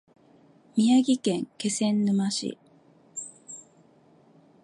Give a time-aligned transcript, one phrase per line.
[0.75, 2.57] 宮城県気仙沼市